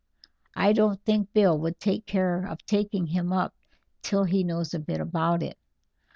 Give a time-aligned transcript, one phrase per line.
[0.55, 3.53] I don't think Bill would care about taking him up
[4.01, 5.59] till he knows a bit about it.